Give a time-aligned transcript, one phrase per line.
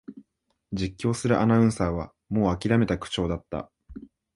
[0.71, 3.71] 実況するアナウンサーはもうあきらめた口調だった